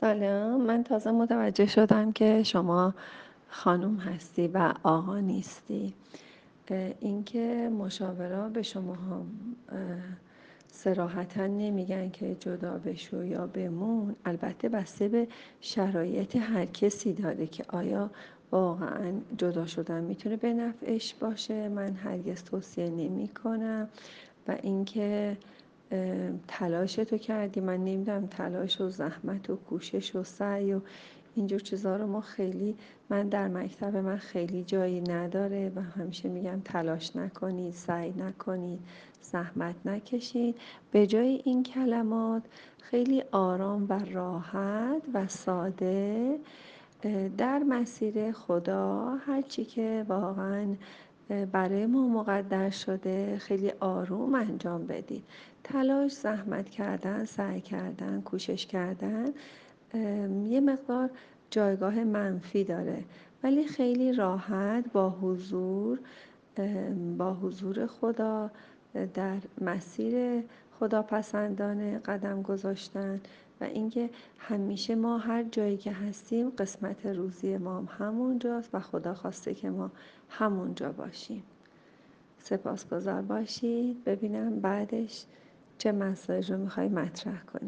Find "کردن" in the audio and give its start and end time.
56.68-57.24, 57.60-58.20, 58.66-59.26